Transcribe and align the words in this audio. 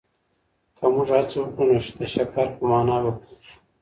که 0.77 0.85
موږ 0.93 1.09
هڅه 1.17 1.37
وکړو 1.41 1.65
نو 1.69 1.77
د 1.99 2.01
شکر 2.13 2.47
په 2.55 2.63
مانا 2.69 2.97
به 3.03 3.11
پوه 3.19 3.37
سو. 3.45 3.53